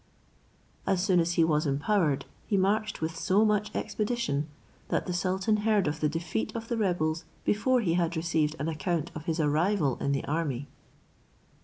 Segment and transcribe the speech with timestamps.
[0.87, 4.47] As soon as he was empowered, he marched with so much expedition,
[4.87, 8.67] that the sultan heard of the defeat of the rebels before he had received an
[8.67, 10.67] account of his arrival in the army.